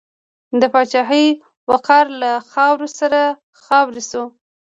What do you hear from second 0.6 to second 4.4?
پاچاهۍ وقار له خاورو سره خاورې شو.